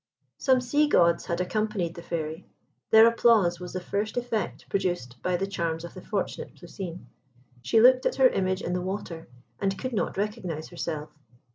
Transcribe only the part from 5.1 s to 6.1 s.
by the charms of the